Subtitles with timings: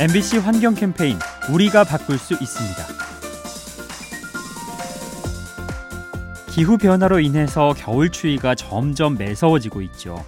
[0.00, 1.18] MBC 환경 캠페인
[1.52, 2.84] 우리가 바꿀 수 있습니다.
[6.52, 10.24] 기후 변화로 인해서 겨울 추위가 점점 매서워지고 있죠.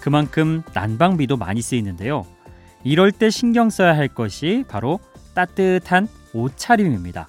[0.00, 2.26] 그만큼 난방비도 많이 쓰이는데요.
[2.82, 4.98] 이럴 때 신경 써야 할 것이 바로
[5.32, 7.28] 따뜻한 옷차림입니다.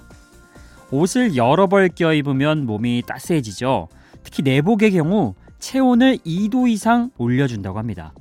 [0.90, 3.86] 옷을 여러 벌 껴입으면 몸이 따스해지죠.
[4.24, 8.12] 특히 내복의 경우 체온을 2도 이상 올려준다고 합니다.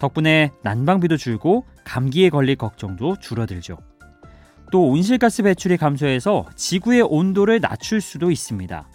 [0.00, 3.76] 덕분에 난방비도 줄고 감기에 걸릴 걱정도 줄어들죠.
[4.72, 8.88] 또 온실가스 배출이 감소해서 지구의 온도를 낮출 수도 있습니다.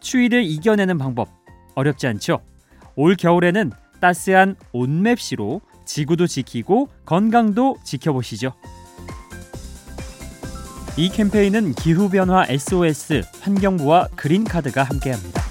[0.00, 1.28] 추위를 이겨내는 방법
[1.74, 2.40] 어렵지 않죠?
[2.96, 8.54] 올 겨울에는 따스한 온맵시로 지구도 지키고 건강도 지켜보시죠.
[10.96, 15.47] 이 캠페인은 기후변화 SOS 환경부와 그린카드가 함께합니다.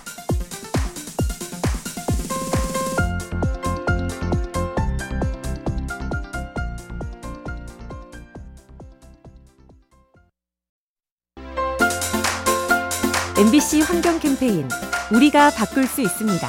[13.40, 14.68] MBC 환경 캠페인
[15.14, 16.48] 우리가 바꿀 수 있습니다.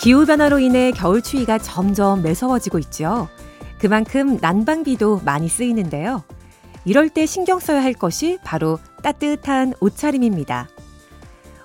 [0.00, 3.28] 기후 변화로 인해 겨울 추위가 점점 매서워지고 있죠.
[3.78, 6.24] 그만큼 난방비도 많이 쓰이는데요.
[6.84, 10.68] 이럴 때 신경 써야 할 것이 바로 따뜻한 옷차림입니다.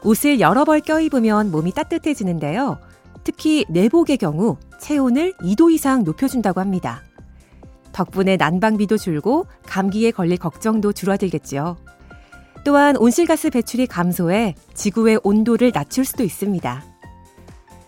[0.03, 2.77] 옷을 여러 벌 껴입으면 몸이 따뜻해지는데요.
[3.23, 7.01] 특히 내복의 경우 체온을 2도 이상 높여준다고 합니다.
[7.99, 11.75] 덕분에 난방비도 줄고 감기에 걸릴 걱정도 줄어들겠지요.
[12.63, 16.83] 또한 온실가스 배출이 감소해 지구의 온도를 낮출 수도 있습니다.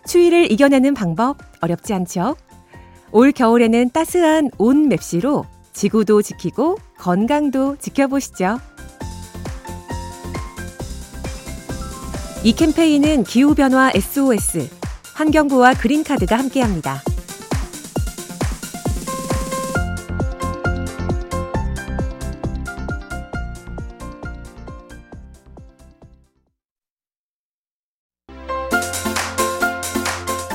[0.05, 2.35] 추위를 이겨내는 방법 어렵지 않죠?
[3.13, 8.59] 올 겨울에는 따스한 온 맵시로 지구도 지키고 건강도 지켜보시죠.
[12.43, 14.67] 이 캠페인은 기후변화 SOS,
[15.13, 17.01] 환경부와 그린카드가 함께합니다.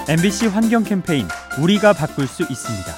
[0.08, 1.26] MBC 환경 캠페인
[1.60, 2.92] 우리가 바꿀 수 있습니다.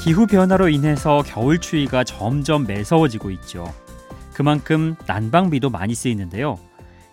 [0.00, 3.72] 기후 변화로 인해서 겨울 추위가 점점 매서워지고 있죠.
[4.34, 6.58] 그만큼 난방비도 많이 쓰이는데요.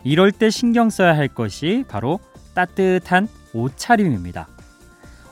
[0.04, 2.20] 이럴 때 신경 써야 할 것이 바로
[2.56, 4.48] 따뜻한 옷차림입니다.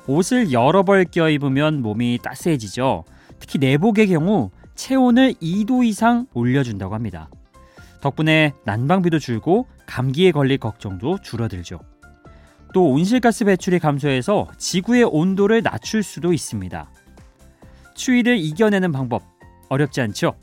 [0.05, 3.05] 옷을 여러 벌 껴입으면 몸이 따스해지죠.
[3.39, 7.27] 특히 내복의 경우 체온을 2도 이상 올려준다고 합니다.
[8.01, 11.79] 덕분에 난방비도 줄고 감기에 걸릴 걱정도 줄어들죠.
[12.73, 16.89] 또 온실가스 배출이 감소해서 지구의 온도를 낮출 수도 있습니다.
[17.95, 19.23] 추위를 이겨내는 방법
[19.67, 20.35] 어렵지 않죠?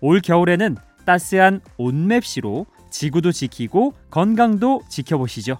[0.00, 5.58] 올 겨울에는 따스한 온맵시로 지구도 지키고 건강도 지켜보시죠.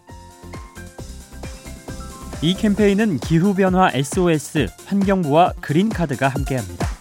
[2.43, 6.92] 이 캠페인은 기후변화 SOS 환경부와 그린카드가 함께합니다.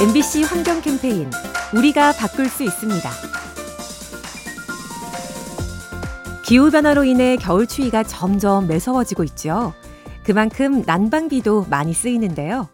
[0.00, 1.28] MBC 환경 캠페인
[1.74, 3.10] 우리가 바꿀 수 있습니다.
[6.44, 9.74] 기후 변화로 인해 겨울 추위가 점점 매서워지고 있죠.
[10.22, 12.68] 그만큼 난방비도 많이 쓰이는데요.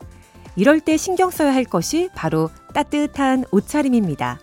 [0.54, 4.38] 이럴 때 신경 써야 할 것이 바로 따뜻한 옷차림입니다.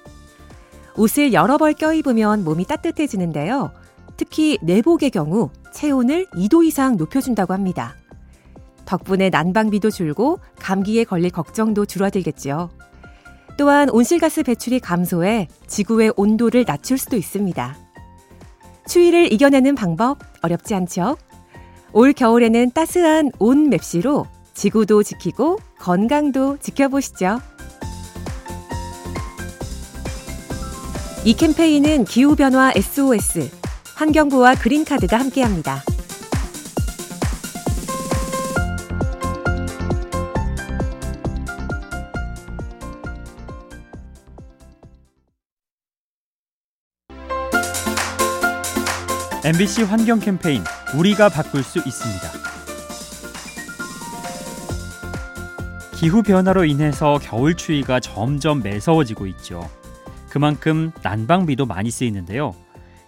[0.98, 3.70] 옷을 여러 벌 껴입으면 몸이 따뜻해지는데요.
[4.18, 8.01] 특히 내복의 경우 체온을 2도 이상 높여준다고 합니다.
[8.86, 12.70] 덕분에 난방비도 줄고 감기에 걸릴 걱정도 줄어들겠지요.
[13.58, 17.78] 또한 온실가스 배출이 감소해 지구의 온도를 낮출 수도 있습니다.
[18.88, 21.18] 추위를 이겨내는 방법 어렵지 않죠?
[21.94, 27.40] 올 겨울에는 따스한 온 맵시로 지구도 지키고 건강도 지켜보시죠.
[31.24, 33.52] 이 캠페인은 기후변화 SOS,
[33.96, 35.84] 환경부와 그린카드가 함께합니다.
[49.44, 50.64] MBC 환경 캠페인
[50.96, 52.30] 우리가 바꿀 수 있습니다.
[55.96, 59.68] 기후 변화로 인해서 겨울 추위가 점점 매서워지고 있죠.
[60.30, 62.54] 그만큼 난방비도 많이 쓰이는데요.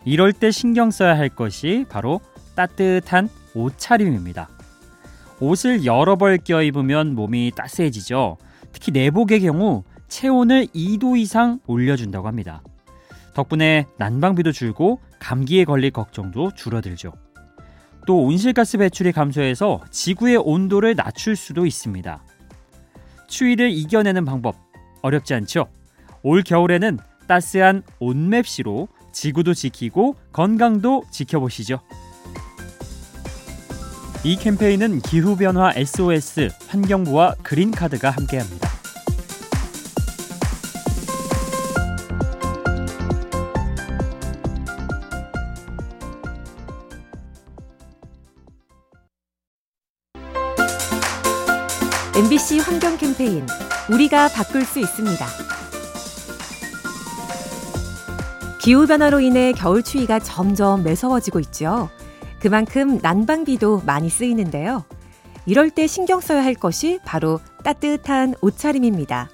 [0.06, 2.20] 이럴 때 신경 써야 할 것이 바로
[2.56, 4.50] 따뜻한 옷차림입니다.
[5.40, 8.38] 옷을 여러 벌 껴입으면 몸이 따스해지죠.
[8.72, 12.64] 특히 내복의 경우 체온을 2도 이상 올려준다고 합니다.
[13.34, 17.14] 덕분에 난방비도 줄고 감기에 걸릴 걱정도 줄어들죠.
[18.06, 22.24] 또 온실가스 배출이 감소해서 지구의 온도를 낮출 수도 있습니다.
[23.28, 24.56] 추위를 이겨내는 방법
[25.02, 25.68] 어렵지 않죠?
[26.22, 31.80] 올 겨울에는 따스한 온맵시로 지구도 지키고 건강도 지켜보시죠.
[34.26, 38.63] 이 캠페인은 기후변화 SOS 환경부와 그린카드가 함께합니다.
[52.24, 53.46] MBC 환경 캠페인
[53.92, 55.26] 우리가 바꿀 수 있습니다.
[58.62, 61.90] 기후 변화로 인해 겨울 추위가 점점 매서워지고 있죠.
[62.40, 64.86] 그만큼 난방비도 많이 쓰이는데요.
[65.46, 69.30] 이럴 때 신경 써야 할 것이 바로 따뜻한 옷차림입니다.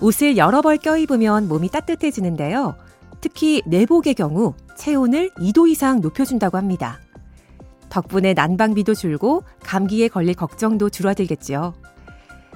[0.00, 2.74] 옷을 여러 벌 껴입으면 몸이 따뜻해지는데요.
[3.20, 6.98] 특히 내복의 경우 체온을 2도 이상 높여준다고 합니다.
[7.94, 11.74] 덕분에 난방비도 줄고 감기에 걸릴 걱정도 줄어들겠죠.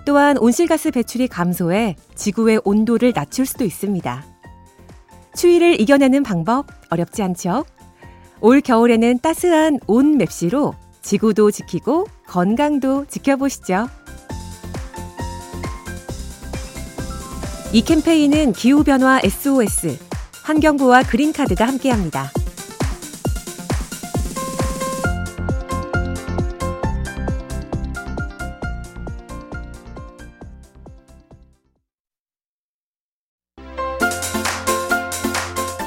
[0.05, 4.25] 또한 온실가스 배출이 감소해 지구의 온도를 낮출 수도 있습니다.
[5.37, 7.65] 추위를 이겨내는 방법 어렵지 않죠?
[8.41, 13.89] 올 겨울에는 따스한 온 맵시로 지구도 지키고 건강도 지켜보시죠.
[17.73, 19.99] 이 캠페인은 기후변화 SOS,
[20.43, 22.33] 환경부와 그린카드가 함께합니다.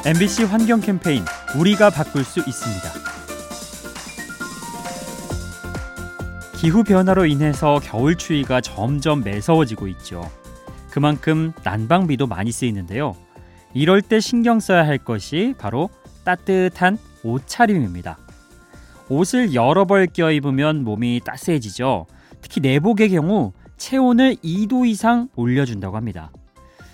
[0.04, 1.24] MBC 환경 캠페인
[1.56, 2.90] 우리가 바꿀 수 있습니다.
[6.58, 10.28] 기후 변화로 인해서 겨울 추위가 점점 매서워지고 있죠.
[10.90, 13.16] 그만큼 난방비도 많이 쓰이는데요.
[13.76, 15.92] 이럴 때 신경 써야 할 것이 바로
[16.24, 18.18] 따뜻한 옷차림입니다.
[19.08, 22.08] 옷을 여러 벌 껴입으면 몸이 따스해지죠.
[22.42, 26.32] 특히 내복의 경우 체온을 2도 이상 올려준다고 합니다.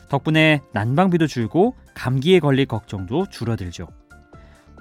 [0.10, 3.88] 덕분에 난방비도 줄고 감기에 걸릴 걱정도 줄어들죠.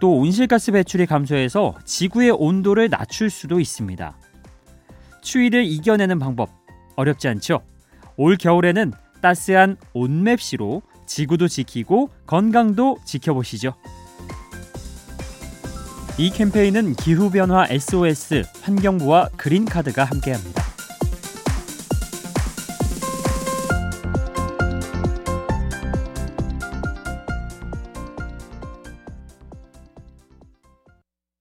[0.00, 4.18] 또 온실가스 배출이 감소해서 지구의 온도를 낮출 수도 있습니다.
[5.22, 6.50] 추위를 이겨내는 방법
[6.94, 7.62] 어렵지 않죠?
[8.16, 8.92] 올 겨울에는
[9.22, 13.74] 따스한 온맵시로 지구도 지키고 건강도 지켜보시죠.
[16.19, 20.75] 이 캠페인은 기후변화 SOS 환경부와 그린카드가 함께합니다.